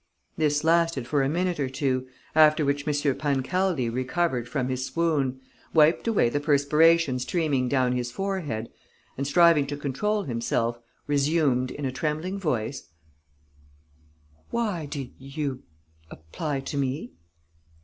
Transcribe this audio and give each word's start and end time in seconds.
This 0.35 0.63
lasted 0.63 1.05
for 1.05 1.21
a 1.21 1.29
minute 1.29 1.59
or 1.59 1.69
two, 1.69 2.07
after 2.33 2.65
which 2.65 2.87
M. 2.87 3.15
Pancaldi 3.15 3.87
recovered 3.87 4.49
from 4.49 4.67
his 4.67 4.83
swoon, 4.83 5.39
wiped 5.75 6.07
away 6.07 6.27
the 6.27 6.39
perspiration 6.39 7.19
streaming 7.19 7.69
down 7.69 7.91
his 7.95 8.09
forehead 8.11 8.71
and, 9.15 9.27
striving 9.27 9.67
to 9.67 9.77
control 9.77 10.23
himself, 10.23 10.79
resumed, 11.05 11.69
in 11.69 11.85
a 11.85 11.91
trembling 11.91 12.39
voice: 12.39 12.89
"Why 14.49 14.87
do 14.87 15.07
you 15.19 15.61
apply 16.09 16.61
to 16.61 16.77
me?" 16.77 17.11